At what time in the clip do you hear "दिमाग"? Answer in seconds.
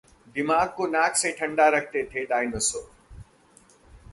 0.35-0.73